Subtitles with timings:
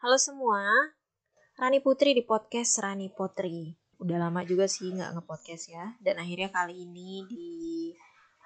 [0.00, 0.64] Halo semua,
[1.60, 3.68] Rani Putri di podcast Rani Potri.
[4.00, 5.92] Udah lama juga sih nggak ngepodcast ya.
[6.00, 7.92] Dan akhirnya kali ini di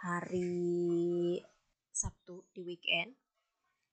[0.03, 1.38] hari
[1.95, 3.14] Sabtu di weekend,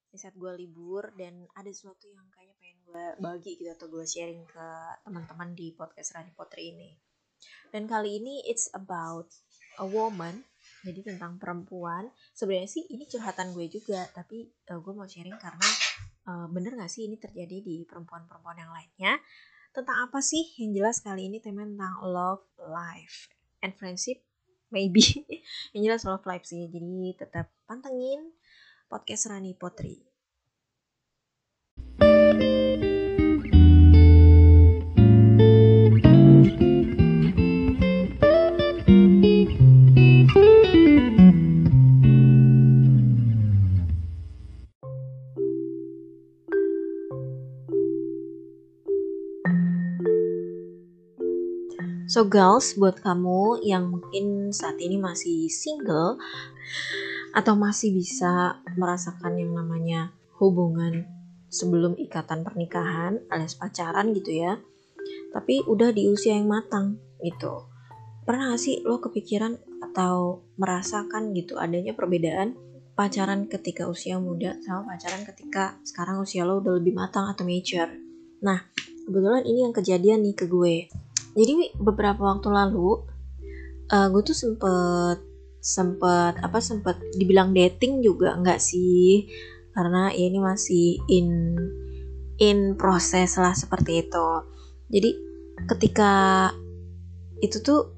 [0.09, 4.09] di saat gue libur dan ada sesuatu yang kayaknya pengen gue bagi gitu atau gue
[4.09, 4.67] sharing ke
[5.05, 6.97] teman-teman di podcast Rani Potri ini.
[7.69, 9.29] Dan kali ini it's about
[9.78, 10.49] a woman,
[10.81, 12.09] jadi tentang perempuan.
[12.33, 15.69] Sebenarnya sih ini curhatan gue juga, tapi uh, gue mau sharing karena
[16.31, 19.20] uh, bener gak sih ini terjadi di perempuan-perempuan yang lainnya?
[19.76, 23.27] Tentang apa sih yang jelas kali ini tema tentang love life
[23.59, 24.23] and friendship?
[24.72, 25.03] Maybe.
[25.75, 28.31] Yang jelas love life sih jadi tetap pantengin
[28.88, 30.11] podcast Rani Potri
[52.12, 56.20] So girls, buat kamu yang mungkin saat ini masih single
[57.31, 61.08] atau masih bisa merasakan yang namanya hubungan
[61.48, 64.59] sebelum ikatan pernikahan alias pacaran gitu ya.
[65.31, 67.72] Tapi udah di usia yang matang gitu.
[68.28, 72.59] Pernah gak sih lo kepikiran atau merasakan gitu adanya perbedaan
[72.92, 77.96] pacaran ketika usia muda sama pacaran ketika sekarang usia lo udah lebih matang atau mature.
[78.44, 78.68] Nah,
[79.08, 80.92] kebetulan ini yang kejadian nih ke gue
[81.32, 83.08] jadi beberapa waktu lalu
[83.92, 85.20] uh, gue tuh sempet
[85.62, 89.30] sempet apa sempet dibilang dating juga enggak sih?
[89.72, 91.56] Karena ya ini masih in
[92.42, 94.28] in proses lah seperti itu.
[94.92, 95.09] Jadi
[95.70, 96.12] ketika
[97.40, 97.94] itu tuh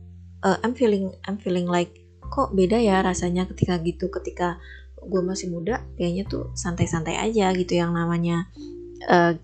[0.45, 4.11] uh, I'm feeling I'm feeling like kok beda ya rasanya ketika gitu?
[4.11, 4.61] Ketika
[5.03, 8.47] gue masih muda kayaknya tuh santai-santai aja gitu yang namanya
[9.09, 9.35] uh,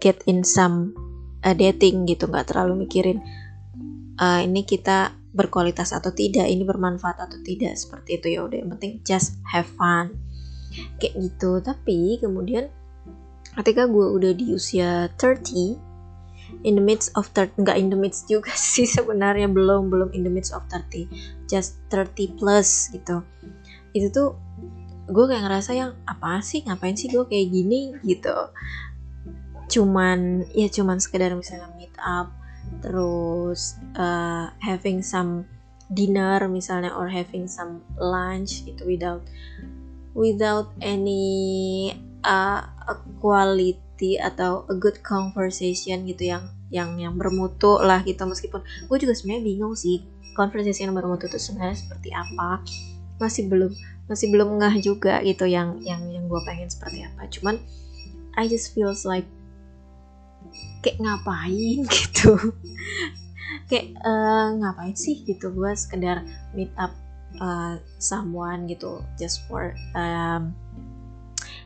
[0.00, 1.07] get in some
[1.44, 3.22] uh, dating gitu nggak terlalu mikirin
[4.18, 8.70] uh, ini kita berkualitas atau tidak ini bermanfaat atau tidak seperti itu ya udah yang
[8.74, 10.18] penting just have fun.
[10.98, 12.68] Kayak gitu tapi kemudian
[13.54, 18.26] ketika gue udah di usia 30 in the midst of 30 nggak in the midst
[18.26, 21.06] juga sih sebenarnya belum belum in the midst of 30
[21.46, 23.22] just 30 plus gitu.
[23.94, 24.28] Itu tuh
[25.08, 26.66] gue kayak ngerasa yang apa sih?
[26.66, 27.94] Ngapain sih gue kayak gini?
[28.04, 28.34] gitu
[29.68, 32.32] cuman ya cuman sekedar misalnya meet up
[32.80, 35.44] terus uh, having some
[35.92, 39.24] dinner misalnya or having some lunch gitu without
[40.12, 41.94] without any
[42.26, 42.60] uh,
[43.22, 48.20] quality atau a good conversation gitu yang yang yang bermutu lah gitu.
[48.26, 50.04] Meskipun gue juga sebenarnya bingung sih
[50.36, 52.60] conversation yang bermutu itu sebenarnya seperti apa.
[53.22, 53.72] Masih belum
[54.08, 57.30] masih belum ngah juga gitu yang yang yang gue pengen seperti apa.
[57.30, 57.62] Cuman
[58.38, 59.26] I just feels like
[60.84, 62.32] kayak ngapain gitu.
[63.68, 65.52] Kayak uh, ngapain sih gitu?
[65.52, 66.24] Gue sekedar
[66.54, 66.92] meet up
[67.40, 70.54] uh, someone gitu just for um,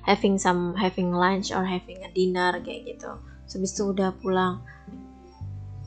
[0.02, 3.12] having some having lunch or having a dinner kayak gitu.
[3.52, 4.64] Habis itu udah pulang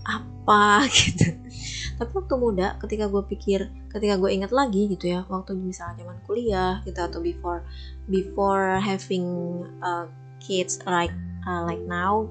[0.06, 1.34] apa gitu.
[1.96, 6.20] Tapi waktu muda ketika gue pikir ketika gue ingat lagi gitu ya waktu misalnya zaman
[6.28, 7.64] kuliah gitu atau before
[8.12, 9.26] before having
[9.80, 10.04] uh,
[10.44, 11.16] kids like
[11.48, 12.28] uh, like now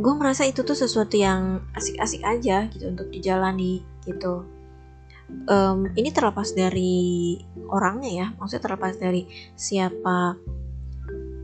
[0.00, 4.48] gue merasa itu tuh sesuatu yang asik-asik aja gitu untuk dijalani gitu
[5.46, 7.36] um, ini terlepas dari
[7.68, 10.40] orangnya ya maksudnya terlepas dari siapa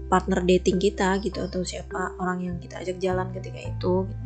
[0.06, 4.24] partner dating kita gitu atau siapa orang yang kita ajak jalan ketika itu gitu.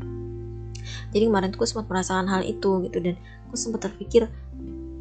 [1.10, 3.16] jadi kemarin tuh gue sempat merasakan hal itu gitu dan
[3.50, 4.30] gue sempat terpikir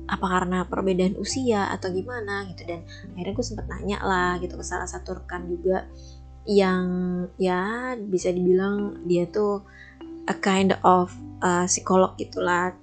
[0.10, 2.82] apa karena perbedaan usia atau gimana gitu dan
[3.14, 5.86] akhirnya gue sempat nanya lah gitu ke salah satu rekan juga
[6.48, 6.86] yang
[7.36, 9.66] ya bisa dibilang dia tuh
[10.30, 11.12] a kind of
[11.42, 12.78] uh, psikolog gitulah.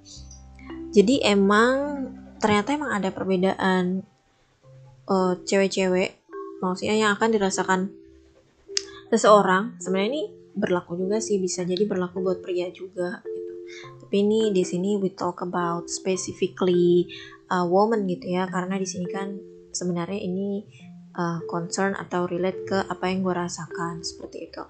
[0.91, 2.07] Jadi emang
[2.37, 4.03] ternyata emang ada perbedaan
[5.07, 6.19] uh, cewek-cewek
[6.59, 7.81] maksudnya yang akan dirasakan
[9.09, 9.79] seseorang.
[9.79, 10.23] Sebenarnya ini
[10.57, 13.53] berlaku juga sih bisa jadi berlaku buat pria juga gitu.
[14.03, 17.07] Tapi ini di sini we talk about specifically
[17.51, 18.49] a woman gitu ya.
[18.49, 19.37] Karena di sini kan
[19.71, 20.65] sebenarnya ini
[21.17, 24.63] uh, concern atau relate ke apa yang gue rasakan seperti itu.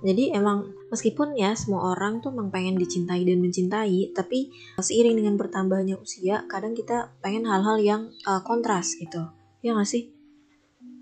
[0.00, 4.48] Jadi emang meskipun ya semua orang tuh emang pengen dicintai dan mencintai tapi
[4.80, 9.28] seiring dengan bertambahnya usia kadang kita pengen hal-hal yang uh, kontras gitu.
[9.60, 10.08] Ya gak sih?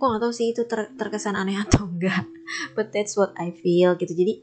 [0.02, 2.26] Kok gak tau sih itu ter terkesan aneh atau enggak
[2.74, 4.10] but that's what I feel gitu.
[4.10, 4.34] Jadi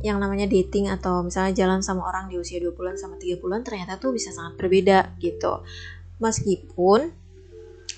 [0.00, 4.16] yang namanya dating atau misalnya jalan sama orang di usia 20-an sama 30-an ternyata tuh
[4.16, 5.60] bisa sangat berbeda gitu.
[6.24, 7.19] Meskipun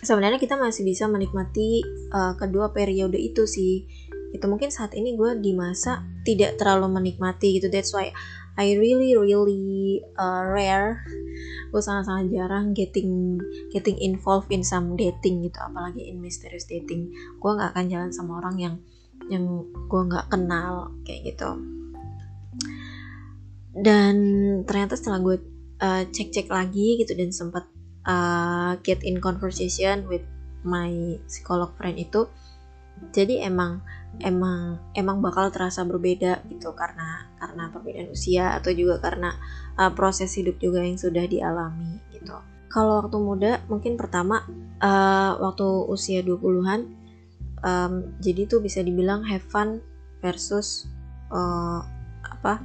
[0.02, 3.87] sebenarnya kita masih bisa menikmati uh, kedua periode itu sih.
[4.34, 7.70] Itu mungkin saat ini gue di masa tidak terlalu menikmati gitu.
[7.70, 8.10] That's why
[8.58, 11.06] I really really uh, rare.
[11.70, 13.40] Gue sangat-sangat jarang getting
[13.72, 15.58] getting involved in some dating gitu.
[15.62, 17.14] Apalagi in mysterious dating.
[17.38, 18.75] Gue nggak akan jalan sama orang yang
[19.31, 19.46] yang
[19.87, 21.50] gue nggak kenal kayak gitu.
[23.72, 24.16] Dan
[24.69, 25.37] ternyata setelah gue
[25.81, 27.64] uh, cek-cek lagi gitu dan sempat
[28.06, 30.22] uh, get in conversation with
[30.62, 32.31] my psikolog friend itu
[33.10, 33.82] jadi emang
[34.22, 39.34] emang emang bakal terasa berbeda gitu karena karena perbedaan usia atau juga karena
[39.81, 42.37] uh, proses hidup juga yang sudah dialami gitu.
[42.69, 44.44] Kalau waktu muda mungkin pertama
[44.81, 46.81] uh, waktu usia 20-an
[47.64, 49.81] um, jadi tuh bisa dibilang have fun
[50.20, 50.87] versus
[51.32, 51.81] uh,
[52.22, 52.60] apa?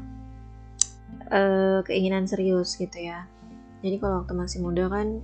[1.28, 3.28] Uh, keinginan serius gitu ya.
[3.82, 5.22] Jadi kalau waktu masih muda kan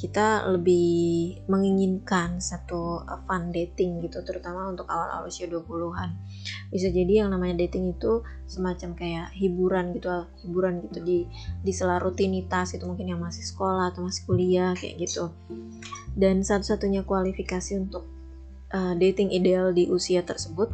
[0.00, 6.16] kita lebih menginginkan satu uh, fun dating gitu terutama untuk awal-awal usia 20-an
[6.72, 10.08] bisa jadi yang namanya dating itu semacam kayak hiburan gitu
[10.40, 11.18] hiburan gitu di
[11.60, 15.28] di sela rutinitas itu mungkin yang masih sekolah atau masih kuliah kayak gitu.
[16.16, 18.08] Dan satu-satunya kualifikasi untuk
[18.72, 20.72] uh, dating ideal di usia tersebut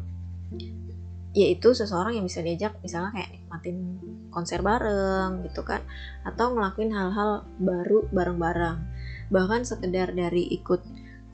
[1.37, 4.01] yaitu seseorang yang bisa diajak misalnya kayak nikmatin
[4.33, 5.85] konser bareng gitu kan
[6.25, 8.81] atau ngelakuin hal-hal baru bareng-bareng
[9.29, 10.81] bahkan sekedar dari ikut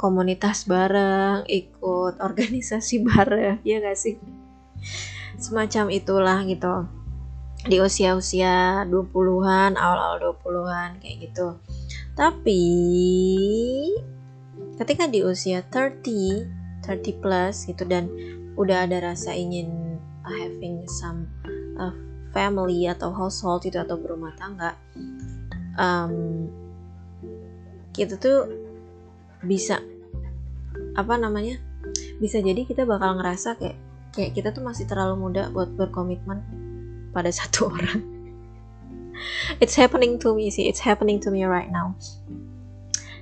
[0.02, 4.18] komunitas bareng, ikut organisasi bareng, ya gak sih?
[5.38, 6.90] Semacam itulah gitu.
[7.62, 11.62] Di usia-usia 20-an, awal-awal 20-an kayak gitu.
[12.18, 12.64] Tapi
[14.82, 18.10] ketika di usia 30, 30 plus gitu dan
[18.58, 19.91] udah ada rasa ingin
[20.26, 21.26] having some
[21.78, 21.94] uh,
[22.32, 24.78] family atau household itu atau berumah tangga
[25.76, 26.48] um,
[27.92, 28.48] kita tuh
[29.44, 29.82] bisa
[30.96, 31.58] apa namanya
[32.22, 33.76] bisa jadi kita bakal ngerasa kayak
[34.12, 36.40] kayak kita tuh masih terlalu muda buat berkomitmen
[37.10, 38.00] pada satu orang.
[39.60, 41.96] It's happening to me sih it's happening to me right now.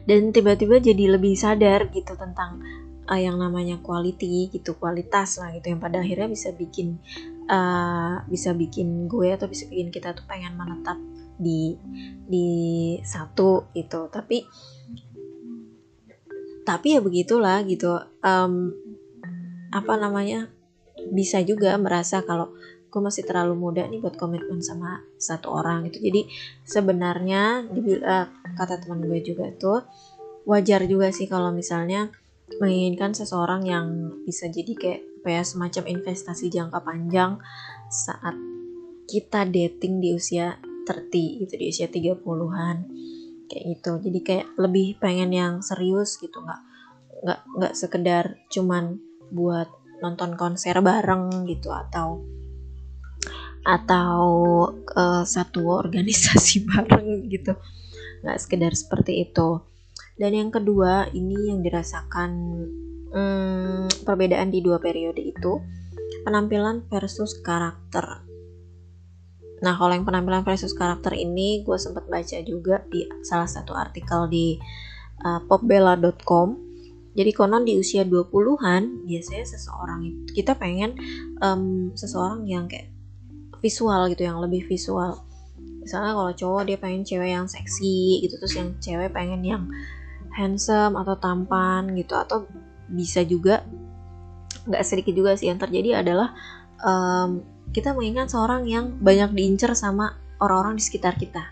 [0.06, 2.62] Dan tiba-tiba jadi lebih sadar gitu tentang
[3.11, 7.03] uh, yang namanya quality gitu kualitas lah gitu yang pada akhirnya bisa bikin
[7.51, 10.97] uh, bisa bikin gue atau bisa bikin kita tuh pengen menetap
[11.41, 11.75] di
[12.31, 12.49] di
[13.03, 14.47] satu itu tapi
[16.61, 17.99] tapi ya begitulah gitu.
[18.23, 18.71] Um,
[19.71, 20.51] apa namanya
[21.11, 22.53] bisa juga merasa kalau
[22.91, 26.27] gue masih terlalu muda nih buat komitmen sama satu orang itu jadi
[26.67, 27.71] sebenarnya
[28.03, 28.27] uh,
[28.59, 29.87] kata teman gue juga tuh
[30.43, 32.11] wajar juga sih kalau misalnya
[32.58, 33.87] menginginkan seseorang yang
[34.26, 37.37] bisa jadi kayak apa ya semacam investasi jangka panjang
[37.93, 38.32] saat
[39.05, 40.56] kita dating di usia
[40.88, 42.76] 30 gitu di usia 30-an
[43.47, 43.93] kayak gitu.
[44.00, 46.62] Jadi kayak lebih pengen yang serius gitu nggak
[47.20, 48.97] nggak nggak sekedar cuman
[49.29, 49.69] buat
[50.00, 52.25] nonton konser bareng gitu atau
[53.61, 54.25] atau
[54.97, 57.52] uh, satu organisasi bareng gitu.
[58.25, 59.69] Nggak sekedar seperti itu
[60.20, 62.31] dan yang kedua ini yang dirasakan
[63.08, 65.64] hmm, perbedaan di dua periode itu
[66.28, 68.28] penampilan versus karakter
[69.61, 74.25] Nah, kalau yang penampilan versus karakter ini gue sempat baca juga di salah satu artikel
[74.32, 74.56] di
[75.25, 76.73] uh, popbella.com.
[77.12, 80.00] Jadi konon di usia 20-an biasanya seseorang
[80.32, 80.97] kita pengen
[81.45, 82.88] um, seseorang yang kayak
[83.61, 85.21] visual gitu, yang lebih visual.
[85.85, 89.68] Misalnya kalau cowok dia pengen cewek yang seksi gitu, terus yang cewek pengen yang
[90.40, 92.49] handsome atau tampan gitu atau
[92.88, 93.61] bisa juga
[94.64, 95.52] nggak sedikit juga sih.
[95.52, 96.32] Yang terjadi adalah
[96.80, 101.44] um, kita mengingat seorang yang banyak diincar sama orang-orang di sekitar kita.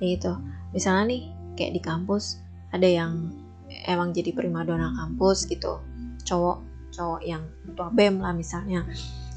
[0.00, 0.32] Gitu.
[0.72, 1.22] Misalnya nih
[1.54, 2.42] kayak di kampus
[2.74, 3.30] ada yang
[3.86, 5.78] emang jadi primadona kampus gitu.
[6.24, 6.58] Cowok
[6.94, 7.42] cowok yang
[7.74, 8.86] tua bem lah misalnya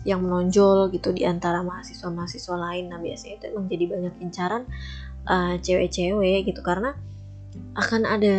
[0.05, 2.89] yang menonjol gitu di antara mahasiswa-mahasiswa lain.
[2.89, 4.63] Nah biasanya itu emang jadi banyak incaran
[5.27, 6.61] uh, cewek-cewek gitu.
[6.63, 6.95] Karena
[7.77, 8.37] akan ada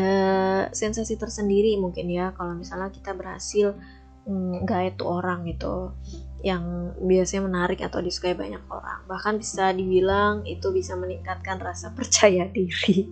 [0.75, 3.79] sensasi tersendiri mungkin ya kalau misalnya kita berhasil
[4.27, 5.95] mm, gait tuh orang gitu
[6.43, 9.03] yang biasanya menarik atau disukai banyak orang.
[9.11, 13.11] Bahkan bisa dibilang itu bisa meningkatkan rasa percaya diri.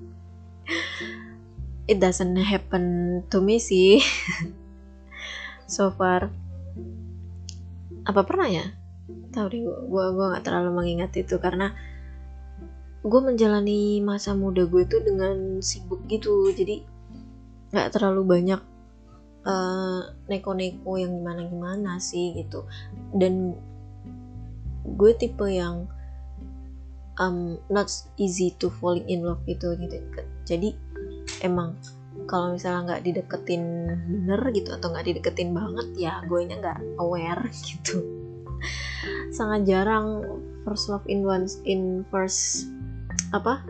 [1.87, 4.03] It doesn't happen to me sih.
[5.71, 6.31] so far.
[8.07, 8.67] Apa pernah ya?
[9.35, 11.75] Tahu deh gue gue gue nggak terlalu mengingat itu karena
[13.07, 16.51] gue menjalani masa muda gue tuh dengan sibuk gitu.
[16.51, 16.83] Jadi
[17.71, 18.61] nggak terlalu banyak
[19.47, 22.67] eh, neko-neko yang gimana-gimana sih gitu.
[23.15, 23.55] Dan
[24.83, 25.87] gue tipe yang
[27.23, 30.03] um, not easy to falling in love gitu gitu.
[30.43, 30.75] Jadi
[31.47, 31.79] emang
[32.27, 33.65] kalau misalnya nggak dideketin
[34.09, 38.03] bener gitu atau nggak dideketin banget ya gue nya nggak aware gitu.
[39.31, 40.25] Sangat jarang
[40.65, 42.67] first love in once in first
[43.35, 43.63] apa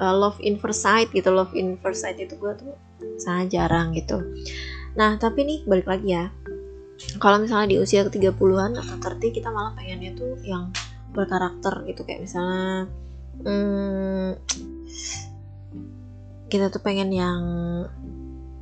[0.00, 2.74] uh, love in first sight gitu love in first sight itu gue tuh
[3.20, 4.22] sangat jarang gitu.
[4.98, 6.26] Nah tapi nih balik lagi ya.
[7.18, 10.70] Kalau misalnya di usia ke 30-an atau 30 kita malah pengennya tuh yang
[11.10, 12.06] berkarakter gitu.
[12.06, 12.86] Kayak misalnya
[13.42, 14.30] hmm,
[16.46, 17.40] kita tuh pengen yang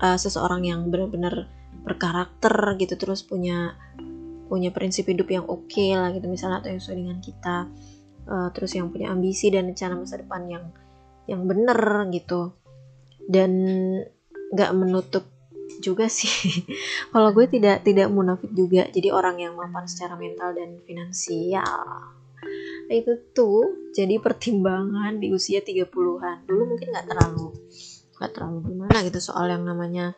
[0.00, 1.50] uh, seseorang yang benar-benar
[1.84, 3.76] berkarakter gitu terus punya
[4.50, 7.56] punya prinsip hidup yang oke okay lah gitu misalnya atau yang sesuai dengan kita
[8.30, 10.64] uh, terus yang punya ambisi dan rencana masa depan yang
[11.26, 12.54] yang bener gitu.
[13.26, 13.52] Dan
[14.54, 15.26] nggak menutup
[15.82, 16.30] juga sih.
[17.12, 18.86] Kalau gue tidak tidak munafik juga.
[18.88, 22.16] Jadi orang yang mapan secara mental dan finansial.
[22.88, 27.52] Nah, itu tuh jadi pertimbangan di usia 30-an dulu mungkin nggak terlalu
[28.16, 30.16] nggak terlalu gimana gitu soal yang namanya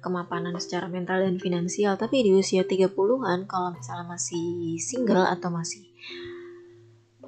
[0.00, 1.96] kemapanan secara mental dan finansial.
[2.00, 5.84] Tapi di usia 30-an kalau misalnya masih single atau masih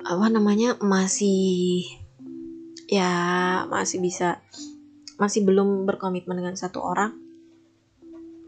[0.02, 1.86] apa namanya masih
[2.90, 3.10] ya
[3.70, 4.42] masih bisa
[5.16, 7.14] masih belum berkomitmen dengan satu orang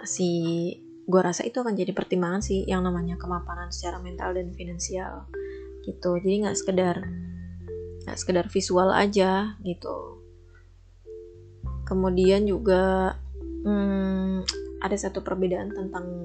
[0.03, 5.29] masih gue rasa itu akan jadi pertimbangan sih yang namanya kemapanan secara mental dan finansial
[5.85, 6.17] gitu.
[6.17, 6.97] Jadi nggak sekedar
[8.05, 10.21] nggak sekedar visual aja gitu.
[11.85, 13.17] Kemudian juga
[13.65, 14.45] hmm,
[14.81, 16.25] ada satu perbedaan tentang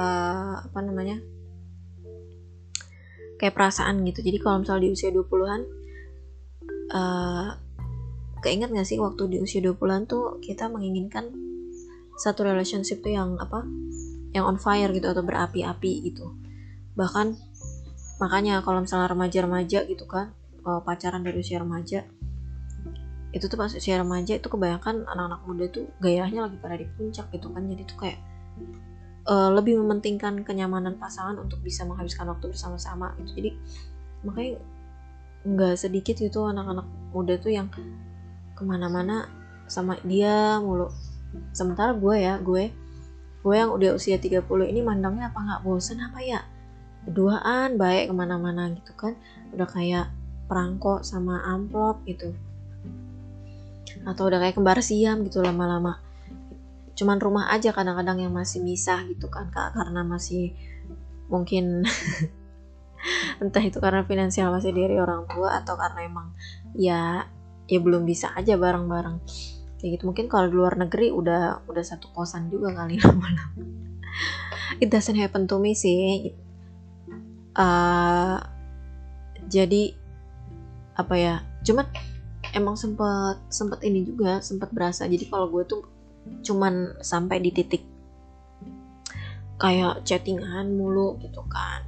[0.00, 1.20] uh, apa namanya
[3.42, 4.22] kayak perasaan gitu.
[4.22, 5.60] Jadi kalau misalnya di usia 20-an
[6.94, 7.48] uh,
[8.38, 11.34] keinget gak sih waktu di usia 20-an tuh kita menginginkan
[12.22, 13.66] satu relationship tuh yang apa
[14.30, 16.30] yang on fire gitu atau berapi-api gitu.
[16.94, 17.34] Bahkan
[18.22, 20.30] makanya kalau misalnya remaja-remaja gitu kan
[20.62, 22.06] pacaran dari usia remaja
[23.34, 27.26] itu tuh pas usia remaja itu kebanyakan anak-anak muda tuh gayanya lagi pada di puncak
[27.34, 27.66] gitu kan.
[27.66, 28.18] Jadi tuh kayak
[29.26, 33.30] uh, lebih mementingkan kenyamanan pasangan untuk bisa menghabiskan waktu bersama-sama gitu.
[33.38, 33.50] Jadi
[34.22, 34.52] makanya
[35.42, 37.66] nggak sedikit gitu anak-anak muda tuh yang
[38.54, 39.26] ke mana-mana
[39.66, 40.90] sama dia mulu.
[41.54, 42.70] Sementara gue ya gue
[43.42, 46.40] gue yang udah usia 30 ini mandangnya apa nggak bosen apa ya?
[47.02, 49.18] Berduaan baik ke mana-mana gitu kan.
[49.50, 50.06] Udah kayak
[50.46, 52.30] perangko sama amplop gitu.
[54.06, 56.11] Atau udah kayak kembar siam gitu lama-lama
[56.92, 59.76] cuman rumah aja kadang-kadang yang masih misah gitu kan kak.
[59.76, 60.52] Karena masih
[61.32, 61.86] mungkin
[63.42, 66.28] entah itu karena finansial masih dari orang tua atau karena emang
[66.76, 67.26] ya
[67.66, 69.18] ya belum bisa aja bareng-bareng.
[69.80, 73.64] Kayak gitu mungkin kalau di luar negeri udah udah satu kosan juga kali lama-lama.
[74.78, 76.32] It doesn't happen to me sih.
[77.52, 78.40] Uh,
[79.52, 79.92] jadi
[80.96, 81.34] apa ya
[81.64, 81.84] cuman
[82.52, 85.08] emang sempet sempet ini juga sempet berasa.
[85.08, 85.82] Jadi kalau gue tuh
[86.42, 87.82] cuman sampai di titik
[89.62, 91.86] kayak chattingan mulu gitu kan.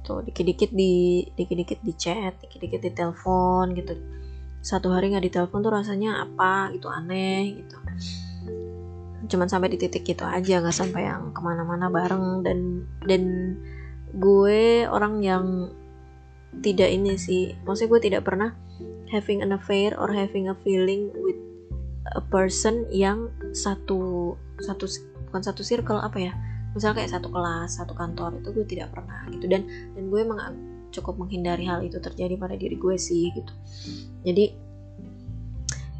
[0.00, 3.92] Tuh dikit-dikit di dikit-dikit di chat dikit-dikit di telepon gitu.
[4.64, 7.76] Satu hari nggak ditelepon tuh rasanya apa gitu aneh gitu.
[9.28, 12.40] Cuman sampai di titik gitu aja nggak sampai yang ke mana-mana bareng.
[12.40, 13.22] Dan dan
[14.16, 15.44] gue orang yang
[16.64, 17.52] tidak ini sih.
[17.62, 18.56] Maksudnya gue tidak pernah
[19.12, 21.49] having an affair or having a feeling with
[22.08, 24.84] a person yang satu satu
[25.28, 26.32] bukan satu circle apa ya?
[26.72, 29.46] Misalnya kayak satu kelas satu kantor itu gue tidak pernah gitu.
[29.50, 30.40] Dan dan gue emang
[30.90, 33.52] cukup menghindari hal itu terjadi pada diri gue sih gitu.
[34.26, 34.44] Jadi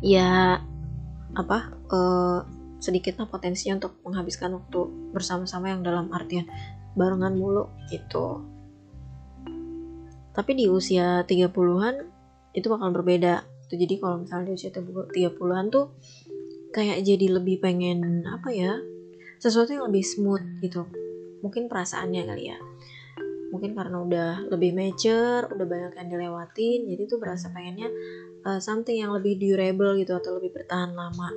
[0.01, 0.59] ya
[1.37, 1.59] apa
[1.93, 2.41] uh,
[2.81, 6.49] sedikitlah potensinya untuk menghabiskan waktu bersama-sama yang dalam artian
[6.97, 8.43] barengan mulu gitu.
[10.31, 11.95] Tapi di usia 30-an
[12.57, 15.95] itu bakal berbeda tuh jadi kalau misalnya di usia 30-an tuh
[16.75, 18.75] kayak jadi lebih pengen apa ya
[19.41, 20.85] sesuatu yang lebih smooth gitu.
[21.41, 22.59] Mungkin perasaannya kali ya.
[23.51, 27.91] Mungkin karena udah lebih mature udah banyak yang dilewatin jadi tuh berasa pengennya
[28.47, 31.33] uh, something yang lebih durable gitu atau lebih bertahan lama.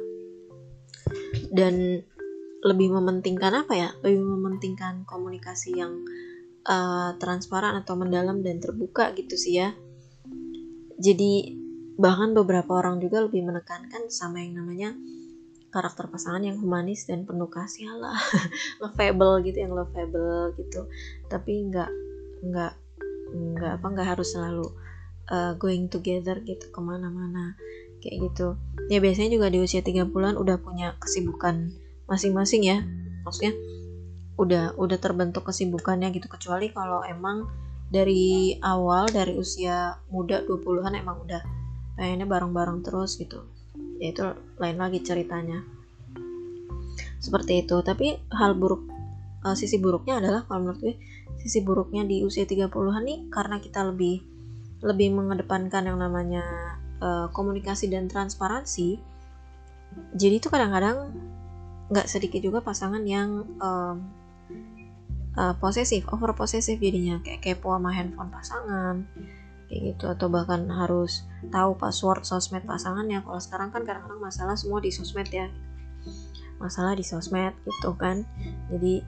[1.50, 2.04] Dan
[2.64, 3.90] lebih mementingkan apa ya?
[4.04, 6.04] Lebih mementingkan komunikasi yang
[6.68, 9.72] uh, transparan atau mendalam dan terbuka gitu sih ya.
[11.00, 11.63] Jadi
[11.98, 14.98] bahkan beberapa orang juga lebih menekankan sama yang namanya
[15.74, 18.18] karakter pasangan yang humanis dan penuh kasih lah
[18.82, 20.86] lovable gitu yang lovable gitu.
[21.30, 21.92] Tapi nggak
[22.46, 22.74] nggak
[23.34, 24.70] nggak apa nggak harus selalu
[25.34, 27.58] uh, going together gitu ke mana-mana
[28.02, 28.54] kayak gitu.
[28.94, 31.74] Ya biasanya juga di usia 3 bulan udah punya kesibukan
[32.06, 32.86] masing-masing ya.
[33.26, 33.58] Maksudnya
[34.38, 36.30] udah udah terbentuk kesibukannya gitu.
[36.30, 37.50] Kecuali kalau emang
[37.90, 41.63] dari awal dari usia muda 20-an emang udah
[41.98, 43.46] pengennya bareng-bareng terus gitu.
[44.02, 44.24] Ya itu
[44.58, 45.62] lain lagi ceritanya.
[47.22, 47.80] Seperti itu.
[47.82, 48.90] Tapi hal buruk
[49.46, 50.96] uh, sisi buruknya adalah kalau menurut gue
[51.44, 54.24] sisi buruknya di usia 30-an nih karena kita lebih
[54.84, 56.44] lebih mengedepankan yang namanya
[57.00, 59.00] uh, komunikasi dan transparansi.
[60.18, 61.14] Jadi itu kadang-kadang
[61.94, 63.96] nggak sedikit juga pasangan yang um,
[65.38, 67.22] uh, posesif over posesif jadinya.
[67.24, 69.06] Kayak kepo sama handphone pasangan
[69.74, 70.06] kayak gitu.
[70.14, 73.26] Atau bahkan harus tahu password sosmed pasangannya.
[73.26, 75.50] Kalau sekarang kan kadang-kadang masalah semua di sosmed ya.
[76.62, 78.22] Masalah di sosmed gitu kan.
[78.70, 79.02] Jadi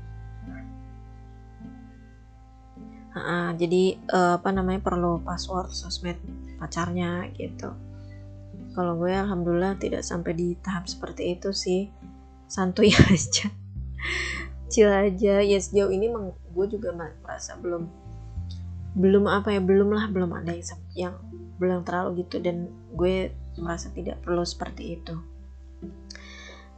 [3.13, 6.17] uh, jadi uh, apa namanya perlu password sosmed
[6.57, 7.69] pacarnya gitu.
[8.73, 11.93] Kalau gue alhamdulillah tidak sampai di tahap seperti itu sih.
[12.49, 13.53] Santuy aja.
[14.73, 15.45] Chill aja.
[15.45, 16.09] Ya sejauh ini
[16.51, 18.04] gue juga merasa belum
[18.95, 21.15] belum apa ya belum lah belum ada yang, yang
[21.59, 25.15] belum terlalu gitu dan gue merasa tidak perlu seperti itu.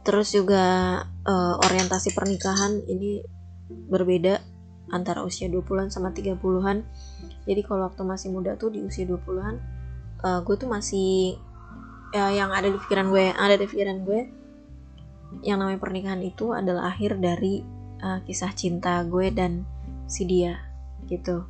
[0.02, 0.64] Terus juga
[1.04, 3.22] uh, orientasi pernikahan ini
[3.68, 4.40] berbeda
[4.88, 6.84] antara usia 20-an sama 30-an
[7.44, 9.56] jadi kalau waktu masih muda tuh di usia 20-an
[10.24, 11.36] uh, eh, gue tuh masih
[12.12, 14.20] ya, yang ada di pikiran gue ada di pikiran gue
[15.44, 17.60] yang namanya pernikahan itu adalah akhir dari
[18.00, 19.68] uh, kisah cinta gue dan
[20.08, 20.56] si dia
[21.04, 21.44] gitu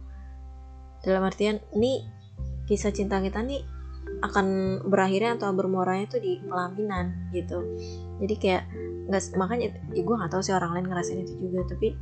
[1.03, 2.03] dalam artian ini
[2.69, 3.65] kisah cinta kita nih
[4.25, 4.47] akan
[4.89, 7.63] berakhirnya atau bermuaranya tuh di pelaminan gitu.
[8.19, 8.65] Jadi kayak
[9.09, 11.97] nggak makanya ya gue nggak tahu sih orang lain ngerasain itu juga tapi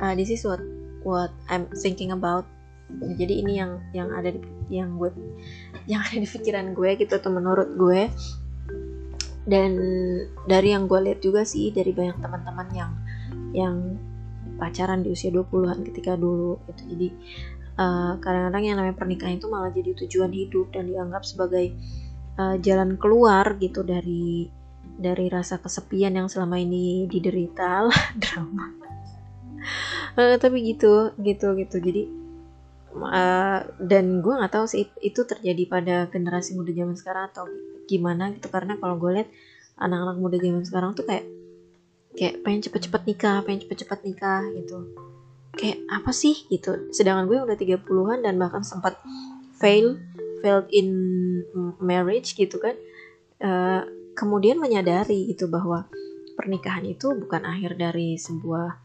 [0.00, 0.62] uh, this is what
[1.02, 2.46] what I'm thinking about.
[2.92, 5.10] Jadi ini yang yang ada di yang gue
[5.90, 8.08] yang ada di pikiran gue gitu atau menurut gue.
[9.42, 9.74] Dan
[10.46, 12.92] dari yang gue lihat juga sih dari banyak teman-teman yang
[13.50, 13.76] yang
[14.54, 16.82] pacaran di usia 20-an ketika dulu gitu.
[16.94, 17.08] Jadi
[17.78, 21.72] eh, kadang-kadang yang namanya pernikahan itu malah jadi tujuan hidup dan dianggap sebagai
[22.38, 24.48] uh, jalan keluar gitu dari
[24.92, 28.66] dari rasa kesepian yang selama ini diderita lah drama.
[30.18, 31.76] Uh, tapi gitu gitu gitu.
[31.80, 32.02] Jadi
[33.00, 37.44] uh, dan gue nggak tahu sih itu terjadi pada generasi muda zaman sekarang atau
[37.88, 38.48] gimana gitu.
[38.52, 39.28] Karena kalau gue lihat
[39.80, 41.24] anak-anak muda zaman sekarang tuh kayak
[42.12, 44.78] kayak pengen cepet-cepet nikah pengen cepet-cepet nikah gitu
[45.56, 46.48] kayak apa sih?
[46.48, 46.90] gitu.
[46.90, 48.96] Sedangkan gue udah 30-an dan bahkan sempat
[49.56, 50.00] fail
[50.42, 50.88] failed in
[51.78, 52.74] marriage gitu kan.
[53.42, 53.82] Uh,
[54.14, 55.90] kemudian menyadari gitu bahwa
[56.38, 58.80] pernikahan itu bukan akhir dari sebuah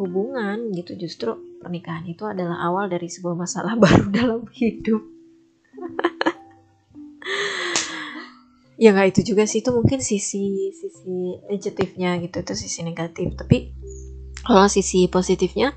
[0.00, 0.96] hubungan gitu.
[0.98, 5.02] Justru pernikahan itu adalah awal dari sebuah masalah baru dalam hidup.
[8.80, 9.60] Ya nggak itu juga sih.
[9.60, 12.40] Itu mungkin sisi sisi negatifnya gitu.
[12.40, 13.36] Itu sisi negatif.
[13.36, 13.76] Tapi
[14.44, 15.72] kalau sisi positifnya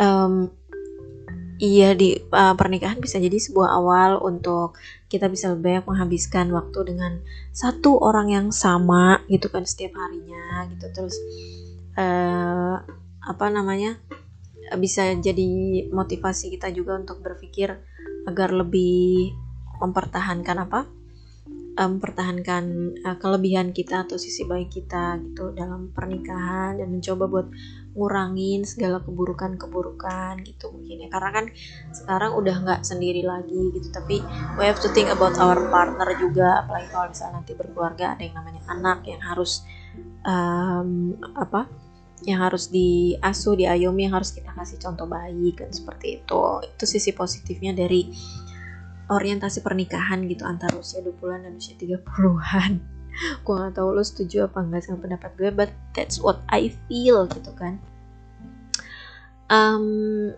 [0.00, 0.48] um,
[1.60, 4.80] iya di uh, pernikahan bisa jadi sebuah awal untuk
[5.12, 7.20] kita bisa lebih banyak menghabiskan waktu dengan
[7.52, 10.88] satu orang yang sama gitu kan setiap harinya gitu.
[10.96, 11.14] Terus
[12.00, 12.80] uh,
[13.20, 14.00] apa namanya
[14.80, 15.50] bisa jadi
[15.92, 17.76] motivasi kita juga untuk berpikir
[18.24, 19.36] agar lebih
[19.84, 20.88] mempertahankan apa
[21.88, 22.64] mempertahankan
[23.06, 27.48] uh, kelebihan kita atau sisi baik kita gitu dalam pernikahan dan mencoba buat
[27.96, 31.08] ngurangin segala keburukan-keburukan gitu mungkin ya.
[31.08, 31.46] Karena kan
[31.94, 34.20] sekarang udah nggak sendiri lagi gitu tapi
[34.60, 36.66] we have to think about our partner juga.
[36.66, 39.64] Apalagi kalau misalnya nanti berkeluarga ada yang namanya anak yang harus
[40.26, 41.64] um, apa
[42.20, 46.42] yang harus diasuh diayomi yang harus kita kasih contoh baik kan seperti itu.
[46.68, 48.12] Itu sisi positifnya dari
[49.10, 54.64] orientasi pernikahan gitu antara usia 20-an dan usia 30-an gue gak tau lo setuju apa
[54.64, 57.82] enggak sama pendapat gue but that's what I feel gitu kan.
[59.50, 60.30] Um,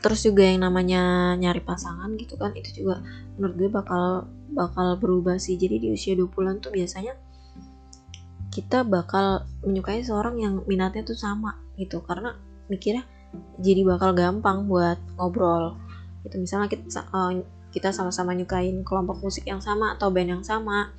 [0.00, 3.04] terus juga yang namanya nyari pasangan gitu kan itu juga
[3.36, 4.04] menurut gue bakal
[4.52, 5.60] bakal berubah sih.
[5.60, 7.14] Jadi di usia 20-an tuh biasanya
[8.48, 12.38] kita bakal menyukai seorang yang minatnya tuh sama gitu karena
[12.70, 13.02] mikirnya
[13.58, 15.76] jadi bakal gampang buat ngobrol.
[16.24, 17.44] Itu misalnya kita uh,
[17.74, 20.94] kita sama-sama nyukain kelompok musik yang sama atau band yang sama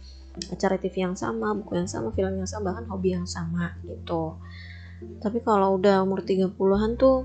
[0.51, 4.35] acara TV yang sama, buku yang sama, film yang sama, bahkan hobi yang sama gitu.
[5.23, 7.23] Tapi kalau udah umur 30-an tuh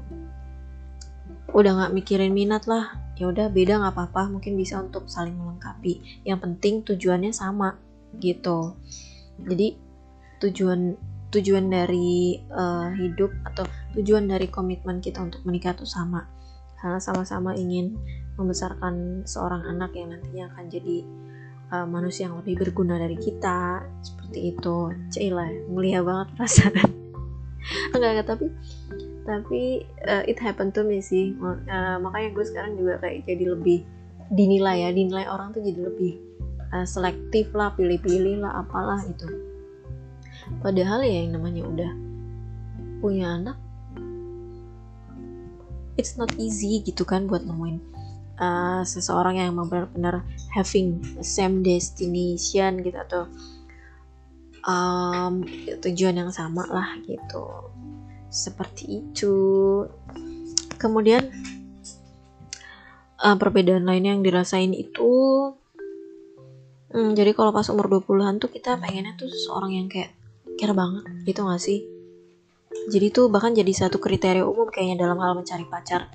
[1.51, 2.95] udah nggak mikirin minat lah.
[3.19, 6.23] Ya udah beda nggak apa-apa, mungkin bisa untuk saling melengkapi.
[6.25, 7.77] Yang penting tujuannya sama
[8.17, 8.79] gitu.
[9.43, 9.77] Jadi
[10.41, 10.97] tujuan
[11.31, 13.63] tujuan dari uh, hidup atau
[13.95, 16.27] tujuan dari komitmen kita untuk menikah tuh sama.
[16.81, 17.97] Karena sama-sama ingin
[18.41, 20.97] membesarkan seorang anak yang nantinya akan jadi
[21.77, 23.85] uh, manusia yang lebih berguna dari kita.
[24.01, 24.77] Seperti itu.
[25.13, 26.75] Cila mulia banget perasaan
[27.95, 28.47] enggak enggak tapi
[29.29, 29.63] tapi
[30.09, 31.37] uh, it happened to me sih.
[31.39, 33.85] Uh, makanya gue sekarang juga kayak jadi lebih
[34.33, 34.91] dinilai ya.
[34.91, 36.31] Dinilai orang tuh jadi lebih
[36.73, 39.29] uh, selektif lah pilih-pilih lah apalah itu
[40.59, 41.93] padahal ya yang namanya udah
[42.99, 43.57] punya anak
[46.01, 47.77] it's not easy gitu kan buat nemuin
[48.41, 50.25] uh, seseorang yang emang benar-benar
[50.57, 53.23] having same destination gitu atau
[54.65, 55.45] um,
[55.85, 57.45] tujuan yang sama lah gitu.
[58.33, 59.37] Seperti itu.
[60.81, 61.29] Kemudian
[63.21, 65.13] uh, perbedaan lainnya yang dirasain itu
[66.91, 70.17] hmm, jadi kalau pas umur 20-an tuh kita pengennya tuh seseorang yang kayak
[70.57, 72.00] care banget gitu gak sih
[72.71, 76.11] jadi tuh bahkan jadi satu kriteria umum kayaknya dalam hal mencari pacar.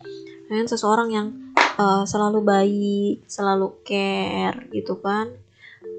[0.48, 1.28] Pengen seseorang yang
[1.76, 5.36] uh, selalu baik selalu care gitu kan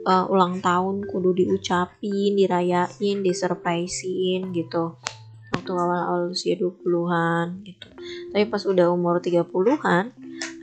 [0.09, 4.97] uh, ulang tahun kudu diucapin dirayain disurprisein gitu.
[5.53, 7.89] Waktu awal-awal usia 20-an gitu.
[8.33, 10.13] Tapi pas udah umur 30-an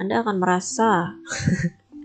[0.02, 1.18] Anda akan merasa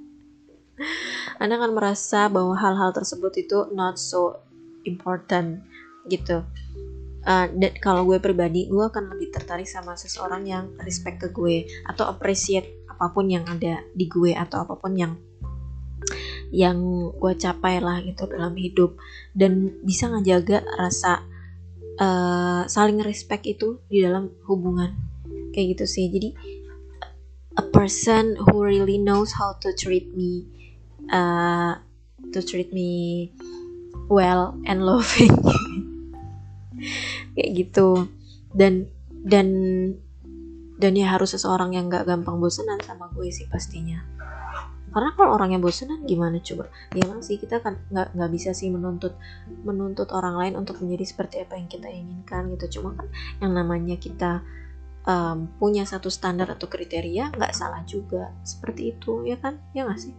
[1.42, 4.40] Anda akan merasa bahwa hal-hal tersebut itu not so
[4.84, 5.62] important
[6.08, 6.42] gitu
[7.28, 12.08] dan kalau gue pribadi gue akan lebih tertarik sama seseorang yang respect ke gue atau
[12.08, 15.12] appreciate apa pun yang ada di gue atau apa pun yang
[16.48, 18.96] yang gue capai lah gitu dalam hidup.
[19.36, 21.20] Dan bisa ngejaga rasa
[22.00, 24.96] uh, saling respect itu di dalam hubungan.
[25.52, 26.06] Kayak gitu sih.
[26.08, 26.32] Jadi
[27.60, 30.48] a person who really knows how to treat me
[31.12, 31.76] uh,
[32.32, 33.28] to treat me
[34.08, 35.34] well and loving
[37.34, 38.08] kayak gitu.
[38.54, 39.48] Dan dan
[40.78, 43.98] dan ya harus seseorang yang gak gampang bosenan sama gue sih pastinya.
[44.88, 46.72] Karena kalau orangnya bosenan gimana coba?
[46.96, 49.14] Ya emang sih kita kan nggak nggak bisa sih menuntut
[49.62, 52.80] menuntut orang lain untuk menjadi seperti apa yang kita inginkan gitu.
[52.80, 53.06] Cuma kan
[53.44, 54.40] yang namanya kita
[55.04, 58.32] um, punya satu standar atau kriteria nggak salah juga.
[58.40, 59.60] Seperti itu ya kan?
[59.76, 60.14] Ya nggak sih?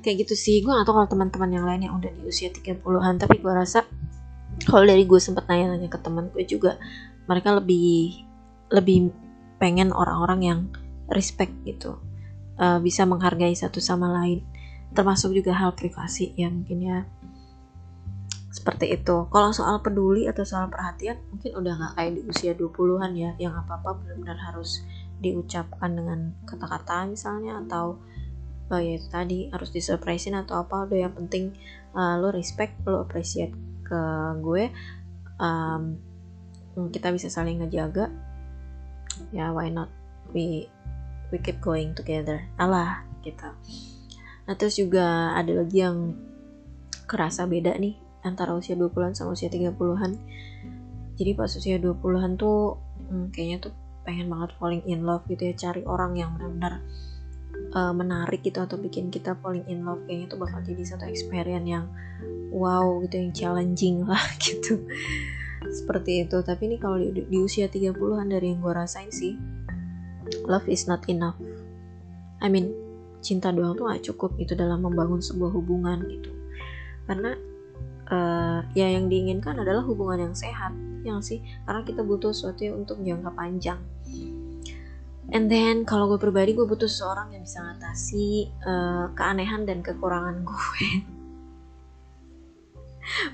[0.00, 0.56] Kayak gitu sih.
[0.64, 3.84] Gue gak tau kalau teman-teman yang lain yang udah di usia 30-an tapi gue rasa
[4.66, 6.76] kalau dari gue sempet nanya-nanya ke teman gue juga
[7.30, 8.26] mereka lebih
[8.74, 9.14] lebih
[9.62, 10.60] pengen orang-orang yang
[11.10, 12.02] respect gitu.
[12.56, 14.42] Uh, bisa menghargai satu sama lain.
[14.96, 16.98] Termasuk juga hal privasi ya mungkin ya.
[18.50, 19.28] Seperti itu.
[19.28, 23.54] Kalau soal peduli atau soal perhatian mungkin udah nggak kayak di usia 20-an ya yang
[23.54, 24.82] apa-apa benar-benar harus
[25.20, 28.00] diucapkan dengan kata-kata misalnya atau
[28.66, 31.54] oh ya itu tadi harus disurprisein atau apa udah yang penting
[31.94, 33.54] uh, lo respect lo appreciate
[33.86, 34.02] ke
[34.42, 34.74] gue
[35.38, 35.94] um,
[36.90, 38.10] kita bisa saling ngejaga.
[39.30, 39.88] Ya why not?
[40.34, 40.66] We
[41.30, 42.42] we keep going together.
[42.58, 43.48] Alah gitu.
[44.44, 46.18] Nah terus juga ada lagi yang
[47.06, 47.94] kerasa beda nih
[48.26, 50.18] antara usia 20-an sama usia 30-an
[51.16, 52.76] jadi pas usia 20-an tuh
[53.08, 53.72] hmm, kayaknya tuh
[54.02, 56.82] pengen banget falling in love gitu ya cari orang yang benar-benar
[57.72, 61.66] uh, menarik gitu atau bikin kita falling in love kayaknya tuh bakal jadi satu experience
[61.66, 61.86] yang
[62.54, 64.84] wow gitu yang challenging lah gitu.
[65.66, 66.38] Seperti itu.
[66.44, 69.34] Tapi ini kalau di, di usia 30-an dari yang gue rasain sih
[70.46, 71.38] love is not enough.
[72.38, 72.70] I mean
[73.24, 76.30] cinta doang tuh gak cukup gitu dalam membangun sebuah hubungan gitu.
[77.06, 77.34] Karena
[78.10, 80.74] uh, ya yang diinginkan adalah hubungan yang sehat
[81.06, 83.78] yang sih karena kita butuh sesuatu yang untuk jangka panjang
[85.34, 90.46] and then kalau gue pribadi gue butuh seseorang yang bisa ngatasi uh, keanehan dan kekurangan
[90.46, 90.88] gue.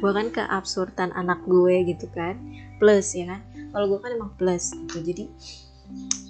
[0.05, 2.37] Bahkan keabsurdan anak gue gitu kan.
[2.77, 3.41] Plus ya kan?
[3.73, 5.01] Kalau gue kan emang plus gitu.
[5.01, 5.25] Jadi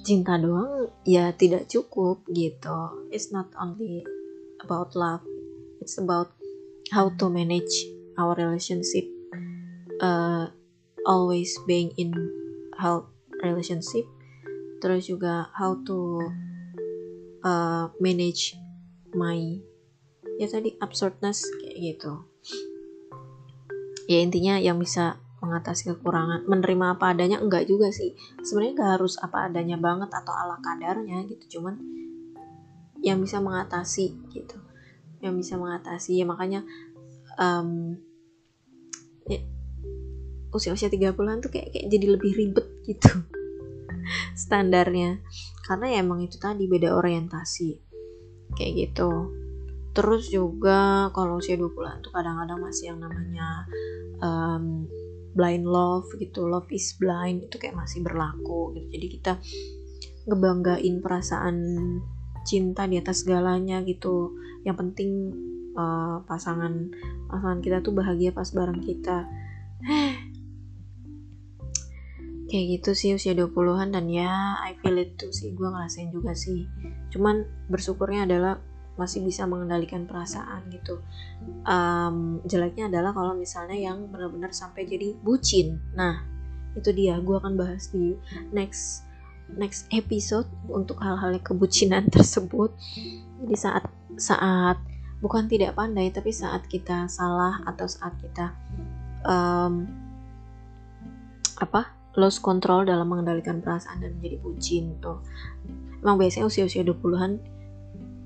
[0.03, 3.07] cinta doang ya tidak cukup gitu.
[3.15, 4.03] It's not only
[4.63, 5.23] about love.
[5.83, 6.31] It's about
[6.95, 7.71] how to manage
[8.19, 9.07] our relationship
[10.03, 10.51] uh,
[11.07, 12.15] always being in
[12.79, 13.07] health
[13.43, 14.07] relationship
[14.83, 16.19] terus juga how to
[17.47, 18.59] uh, manage
[19.15, 19.63] my
[20.43, 22.27] ya tadi absurdness kayak gitu.
[24.11, 28.19] Ya intinya yang bisa mengatasi kekurangan menerima apa adanya enggak juga sih.
[28.43, 31.79] Sebenarnya enggak harus apa adanya banget atau ala kadarnya gitu cuman
[33.07, 34.59] yang bisa mengatasi gitu.
[35.23, 36.67] Yang bisa mengatasi ya makanya
[37.39, 37.95] um,
[39.31, 39.39] ya,
[40.51, 43.23] usia-usia 30-an tuh kayak, kayak jadi lebih ribet gitu
[44.35, 45.21] standarnya.
[45.63, 47.71] Karena ya emang itu tadi beda orientasi.
[48.57, 49.11] Kayak gitu.
[49.93, 53.69] Terus juga kalau usia 20-an tuh kadang-kadang masih yang namanya
[54.25, 54.89] um,
[55.37, 56.49] blind love gitu.
[56.49, 57.45] Love is blind.
[57.45, 58.87] Itu kayak masih berlaku gitu.
[58.89, 59.33] Jadi kita
[60.29, 61.57] ngebanggain perasaan
[62.49, 64.33] cinta di atas segalanya gitu.
[64.65, 65.11] Yang penting
[65.77, 66.93] uh, pasangan
[67.29, 69.29] pasangan kita tuh bahagia pas bareng kita
[72.53, 76.37] kayak gitu sih usia 20-an dan ya I feel it tuh sih gue ngerasain juga
[76.37, 76.69] sih.
[77.09, 78.61] Cuman bersyukurnya adalah
[79.01, 81.01] masih bisa mengendalikan perasaan gitu.
[81.65, 85.81] Um, jeleknya adalah kalau misalnya yang benar-benar sampai jadi bucin.
[85.97, 86.21] Nah
[86.77, 88.13] itu dia gue akan bahas di
[88.53, 89.09] next
[89.57, 92.69] next episode untuk hal-hal kebucinan tersebut.
[93.41, 93.89] Jadi saat
[94.21, 94.77] saat
[95.25, 98.53] bukan tidak pandai tapi saat kita salah atau saat kita
[99.25, 99.89] um,
[101.57, 105.25] apa lost control dalam mengendalikan perasaan dan menjadi bucin tuh.
[106.03, 107.41] Emang biasanya usia-usia 20-an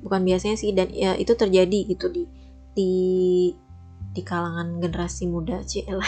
[0.06, 2.24] bukan biasanya sih dan ya itu terjadi gitu di
[2.76, 2.92] di
[4.14, 6.00] di kalangan generasi muda CL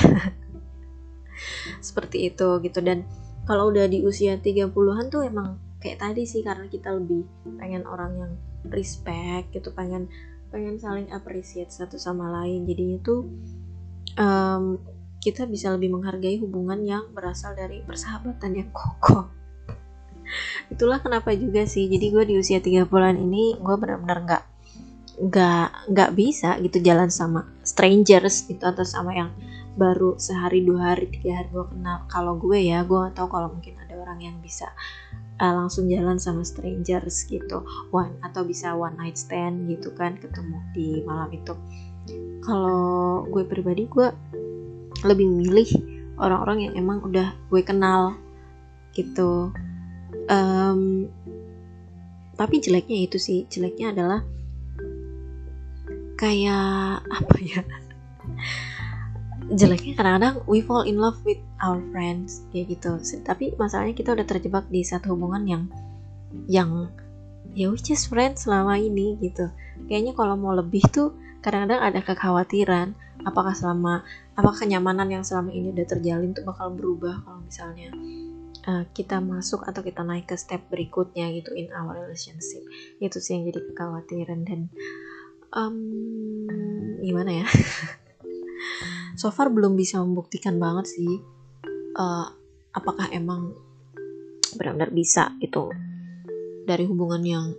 [1.78, 2.78] seperti itu gitu.
[2.82, 3.06] Dan
[3.46, 7.24] kalau udah di usia 30-an tuh emang kayak tadi sih karena kita lebih
[7.56, 8.32] pengen orang yang
[8.74, 10.10] respect gitu pengen
[10.50, 12.66] pengen saling appreciate satu sama lain.
[12.66, 13.28] Jadinya tuh
[14.18, 14.80] um,
[15.18, 19.30] kita bisa lebih menghargai hubungan yang berasal dari persahabatan yang kokoh.
[20.68, 24.44] Itulah kenapa juga sih jadi gue di usia 30 bulan ini gue benar-benar nggak
[25.18, 29.30] nggak nggak bisa gitu jalan sama strangers gitu atau sama yang
[29.74, 32.06] baru sehari dua hari tiga hari gue kenal.
[32.10, 34.70] Kalau gue ya gue tahu kalau mungkin ada orang yang bisa
[35.38, 37.62] uh, langsung jalan sama strangers gitu.
[37.94, 41.54] One atau bisa one night stand gitu kan ketemu di malam itu.
[42.42, 44.08] Kalau gue pribadi gue
[45.06, 45.70] lebih milih
[46.18, 48.18] orang-orang yang emang udah gue kenal
[48.94, 49.54] gitu.
[50.28, 51.08] Um,
[52.38, 54.20] tapi jeleknya itu sih jeleknya adalah
[56.18, 57.62] kayak apa ya
[59.48, 63.00] jeleknya kadang-kadang we fall in love with our friends kayak gitu.
[63.24, 65.62] Tapi masalahnya kita udah terjebak di satu hubungan yang
[66.44, 66.92] yang
[67.56, 69.48] ya which is friends selama ini gitu.
[69.88, 72.92] Kayaknya kalau mau lebih tuh kadang-kadang ada kekhawatiran
[73.26, 74.06] apakah selama
[74.38, 77.90] apakah kenyamanan yang selama ini udah terjalin tuh bakal berubah kalau misalnya
[78.68, 82.62] uh, kita masuk atau kita naik ke step berikutnya gitu in our relationship.
[83.00, 84.60] Itu sih yang jadi kekhawatiran dan
[85.56, 85.76] um,
[87.02, 87.46] gimana ya?
[89.18, 91.18] So far belum bisa membuktikan banget sih
[91.98, 92.26] uh,
[92.70, 93.50] apakah emang
[94.54, 95.74] benar-benar bisa gitu.
[96.62, 97.50] Dari hubungan yang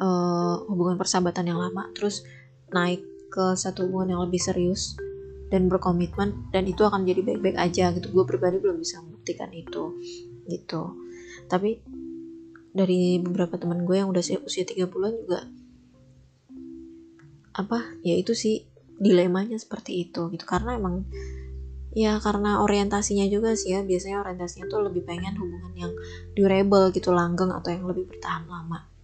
[0.00, 2.24] uh, hubungan persahabatan yang lama terus
[2.72, 3.04] naik
[3.36, 4.96] ke satu hubungan yang lebih serius
[5.52, 8.08] dan berkomitmen dan itu akan jadi baik-baik aja gitu.
[8.08, 10.00] Gue pribadi belum bisa membuktikan itu
[10.48, 10.96] gitu.
[11.46, 11.84] Tapi
[12.72, 15.40] dari beberapa teman gue yang udah usia 30-an juga
[17.56, 18.64] apa ya itu sih
[18.96, 20.44] dilemanya seperti itu gitu.
[20.48, 21.04] Karena emang
[21.96, 25.92] ya karena orientasinya juga sih ya biasanya orientasinya tuh lebih pengen hubungan yang
[26.32, 28.95] durable gitu langgeng atau yang lebih bertahan lama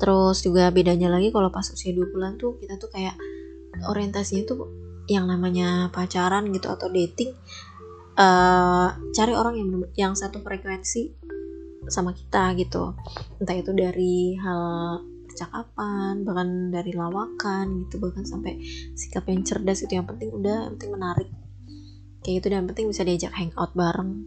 [0.00, 3.14] terus juga bedanya lagi kalau pas usia 2 bulan tuh kita tuh kayak
[3.84, 4.60] orientasinya tuh
[5.06, 7.36] yang namanya pacaran gitu atau dating
[8.16, 11.14] uh, cari orang yang yang satu frekuensi
[11.88, 12.94] sama kita gitu.
[13.42, 14.62] Entah itu dari hal
[15.26, 18.60] percakapan bahkan dari lawakan gitu bahkan sampai
[18.94, 21.28] sikap yang cerdas itu yang penting udah yang penting menarik.
[22.20, 24.22] Kayak gitu dan yang penting bisa diajak hangout bareng.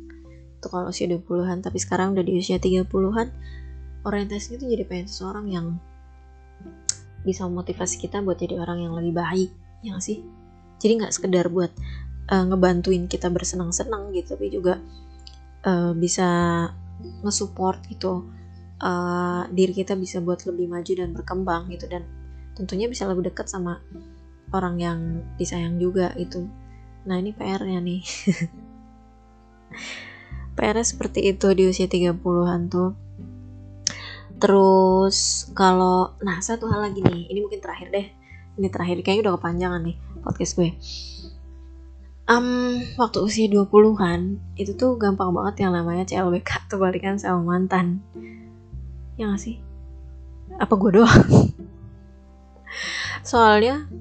[0.59, 3.27] Itu kalau usia 20-an tapi sekarang udah di usia 30-an
[4.03, 5.67] orientasinya itu jadi pengen seseorang yang
[7.23, 9.49] bisa memotivasi kita buat jadi orang yang lebih baik
[9.83, 10.19] ya gak sih?
[10.83, 11.71] Jadi nggak sekedar buat
[12.27, 14.83] uh, ngebantuin kita bersenang-senang gitu tapi juga
[15.63, 16.27] uh, bisa
[17.23, 18.27] ngesupport gitu
[18.83, 21.87] uh, diri kita bisa buat lebih maju dan berkembang gitu.
[21.87, 22.03] Dan
[22.59, 23.79] tentunya bisa lebih dekat sama
[24.53, 24.99] orang yang
[25.39, 26.45] disayang juga itu
[27.03, 27.99] nah ini PR-nya nih.
[30.55, 32.95] PR-nya seperti itu di usia 30-an tuh
[34.41, 37.29] terus kalau nah satu hal lagi nih.
[37.29, 38.07] Ini mungkin terakhir deh.
[38.57, 39.01] Ini terakhir.
[39.01, 40.71] Kayaknya udah kepanjangan nih podcast gue.
[42.23, 47.99] Um, waktu usia 20-an itu tuh gampang banget yang namanya CLBK tuh balikan sama mantan.
[49.19, 49.59] Ya gak sih?
[50.55, 51.11] Apa gue doang?
[53.27, 53.91] Soalnya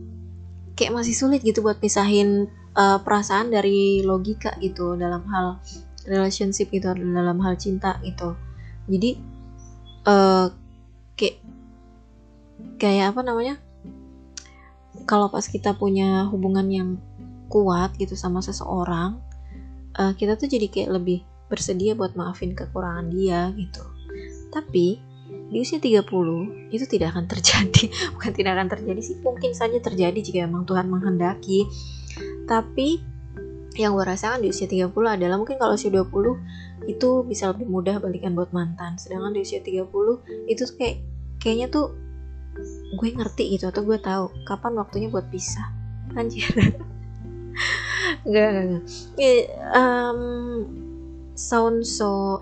[0.78, 2.46] kayak masih sulit gitu buat pisahin
[2.78, 5.58] uh, perasaan dari logika gitu dalam hal
[6.06, 8.38] relationship gitu dalam hal cinta gitu.
[8.86, 9.31] Jadi
[10.06, 10.50] uh,
[11.18, 11.36] kayak
[12.78, 13.56] kayak apa namanya?
[15.08, 16.88] Kalau pas kita punya hubungan yang
[17.52, 19.20] kuat gitu sama seseorang
[19.98, 21.18] uh, kita tuh jadi kayak lebih
[21.52, 23.84] bersedia buat maafin kekurangan dia gitu.
[24.48, 25.00] Tapi
[25.52, 27.92] di usia 30 itu tidak akan terjadi.
[28.16, 31.68] Bukan tidak akan terjadi sih mungkin saja terjadi jika memang Tuhan menghendaki.
[32.48, 33.00] Tapi
[33.78, 37.96] yang gue rasakan di usia 30 adalah mungkin kalau usia 20 itu bisa lebih mudah
[38.02, 39.00] balikan buat mantan.
[39.00, 39.88] Sedangkan di usia 30
[40.50, 40.96] itu tuh kayak
[41.40, 41.96] kayaknya tuh
[42.92, 45.68] gue ngerti gitu atau gue tahu kapan waktunya buat pisah.
[46.18, 46.52] Anjir.
[48.22, 48.82] Enggak, enggak, enggak.
[49.74, 50.20] um,
[51.34, 52.38] sound so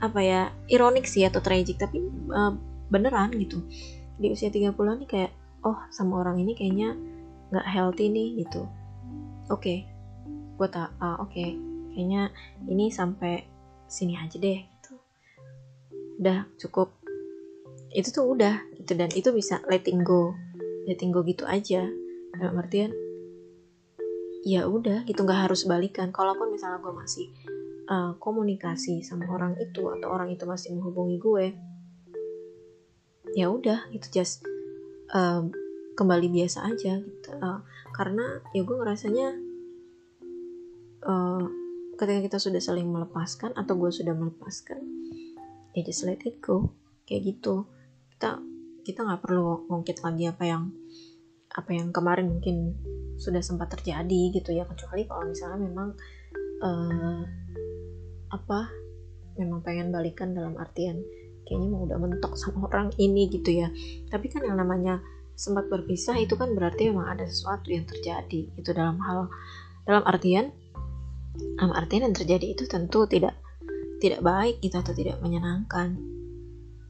[0.00, 0.40] apa ya
[0.72, 2.00] ironik sih atau tragic tapi
[2.32, 2.54] uh,
[2.88, 3.64] beneran gitu.
[4.16, 5.32] Di usia 30-an nih kayak
[5.64, 6.96] oh sama orang ini kayaknya
[7.52, 8.64] nggak healthy nih gitu.
[9.48, 9.60] Oke.
[9.60, 9.78] okay.
[10.54, 11.58] Gue tak uh, oke okay.
[11.94, 12.30] kayaknya
[12.70, 13.42] ini sampai
[13.90, 14.92] sini aja deh gitu.
[16.22, 16.94] Udah cukup.
[17.94, 18.92] Itu tuh udah gitu.
[18.94, 20.34] Dan itu bisa letting go
[20.86, 21.86] letting go gitu aja.
[22.34, 22.90] Dalam artian
[24.46, 25.22] ya udah gitu.
[25.22, 26.10] Nggak harus balikan.
[26.10, 27.26] Kalaupun misalnya gue masih
[27.90, 31.46] uh, komunikasi sama orang itu atau orang itu masih menghubungi gue
[33.34, 34.46] ya udah itu just
[35.10, 35.42] uh,
[35.98, 37.30] kembali biasa aja gitu.
[37.38, 37.62] Uh,
[37.94, 39.34] karena ya gue ngerasanya
[41.04, 41.44] uh,
[41.94, 44.82] ketika kita sudah saling melepaskan atau gue sudah melepaskan
[45.74, 46.72] ya just let it go.
[47.04, 47.68] Kayak gitu.
[48.14, 48.40] Kita
[48.86, 50.62] kita nggak perlu ngungkit lagi apa yang
[51.54, 52.74] apa yang kemarin mungkin
[53.18, 54.64] sudah sempat terjadi gitu ya.
[54.64, 55.88] Kecuali kalau misalnya memang
[56.62, 57.22] uh,
[58.32, 58.70] apa
[59.34, 61.02] memang pengen balikan dalam artian
[61.44, 63.68] kayaknya mau udah mentok sama orang ini gitu ya.
[64.08, 65.02] Tapi kan yang namanya
[65.34, 69.26] sempat berpisah itu kan berarti memang ada sesuatu yang terjadi itu dalam hal
[69.82, 70.54] dalam artian
[71.58, 73.34] artian yang terjadi itu tentu tidak
[73.98, 75.96] tidak baik gitu atau tidak menyenangkan.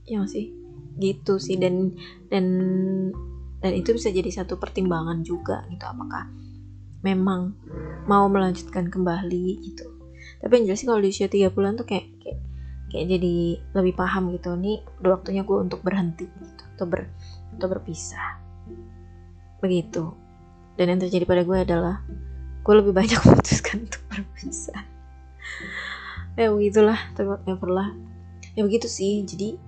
[0.04, 0.52] Ya masih
[1.00, 1.96] gitu sih dan
[2.28, 2.44] dan
[3.59, 6.28] dan itu bisa jadi satu pertimbangan juga gitu apakah
[7.04, 7.57] memang
[8.09, 9.87] mau melanjutkan kembali gitu.
[10.40, 12.38] Tapi yang jelas sih kalau di usia 3 bulan tuh kayak, kayak
[12.92, 13.37] kayak jadi
[13.76, 17.09] lebih paham gitu nih udah waktunya gue untuk berhenti gitu atau ber
[17.57, 18.40] atau berpisah.
[19.64, 20.12] Begitu.
[20.76, 21.96] Dan yang terjadi pada gue adalah
[22.64, 24.81] gue lebih banyak memutuskan untuk berpisah.
[26.35, 26.96] Ya begitulah.
[27.12, 27.88] Tapi whatever lah
[28.57, 29.22] ya begitu sih.
[29.29, 29.61] Jadi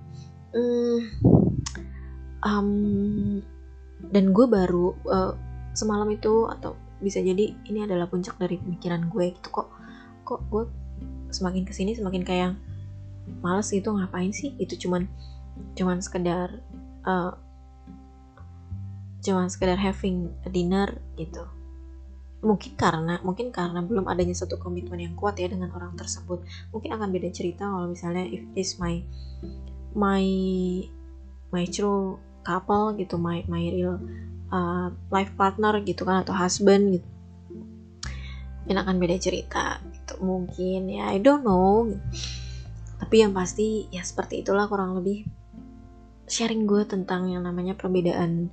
[2.41, 3.39] um,
[4.09, 5.33] dan gue baru uh,
[5.77, 9.47] semalam itu atau bisa jadi ini adalah puncak dari pemikiran gue gitu.
[9.53, 9.67] Kok
[10.25, 10.65] kok gue
[11.29, 12.57] semakin ke sini semakin kayak
[13.45, 14.57] males gitu ngapain sih?
[14.57, 15.05] Itu cuman
[15.77, 16.57] cuman sekedar
[17.05, 17.37] uh,
[19.21, 21.56] cuman sekedar having a dinner gitu
[22.37, 26.45] mungkin karena mungkin karena belum adanya satu komitmen yang kuat ya dengan orang tersebut.
[26.69, 29.01] Mungkin akan beda cerita kalau misalnya if is my
[29.97, 30.25] my
[31.49, 33.97] my true couple gitu my my real
[34.53, 37.07] uh, life partner gitu kan atau husband gitu.
[38.67, 40.21] Ini akan beda cerita gitu.
[40.21, 41.89] Mungkin ya I don't know.
[43.01, 45.25] Tapi yang pasti ya seperti itulah kurang lebih
[46.27, 48.51] sharing gue tentang yang namanya perbedaan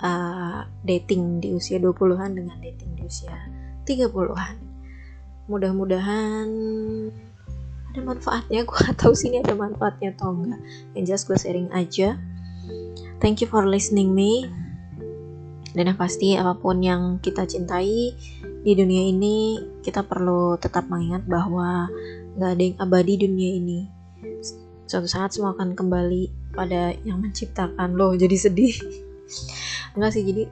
[0.00, 3.34] uh, dating di usia 20-an dengan dating di usia
[3.84, 4.56] 30-an
[5.46, 6.48] mudah-mudahan
[7.94, 10.60] ada manfaatnya gue gak tahu sih ini ada manfaatnya atau enggak
[10.96, 12.18] yang jelas gue sharing aja
[13.24, 14.52] Thank you for listening me.
[15.72, 18.12] Dan yang pasti apa pun yang kita cintai
[18.60, 21.88] di dunia ini, kita perlu tetap mengingat bahwa
[22.36, 23.80] gak ada yang abadi dunia ini.
[24.84, 28.12] Suatu saat semua akan kembali pada yang menciptakan loh.
[28.12, 28.76] Jadi sedih.
[29.94, 30.50] Enggak sih, jadi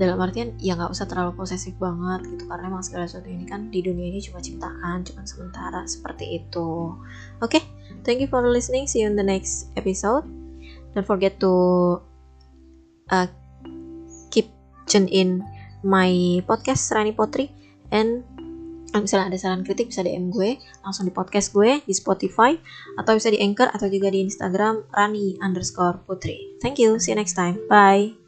[0.00, 3.68] dalam artian ya nggak usah terlalu posesif banget gitu karena emang segala sesuatu ini kan
[3.68, 6.96] di dunia ini cuma ciptaan cuma sementara seperti itu
[7.38, 7.62] oke okay?
[8.02, 10.24] thank you for listening see you in the next episode
[10.96, 11.52] don't forget to
[13.12, 13.28] uh,
[14.32, 14.50] keep
[14.88, 15.44] tune in
[15.84, 17.52] my podcast Rani Potri
[17.92, 18.24] and
[19.02, 22.54] misalnya ada saran kritik bisa DM gue langsung di podcast gue di Spotify
[22.98, 26.58] atau bisa di Anchor atau juga di Instagram Rani underscore Putri.
[26.62, 28.23] Thank you, see you next time, bye.